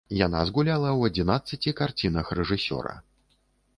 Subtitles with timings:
[0.19, 2.95] Яна згуляла ў адзінаццаці карцінах рэжысёра.